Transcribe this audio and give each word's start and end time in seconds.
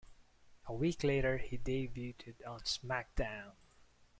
A 0.65 0.73
week 0.73 1.03
later 1.03 1.37
he 1.37 1.59
debuted 1.59 2.33
on 2.47 2.61
SmackDown! 2.61 3.51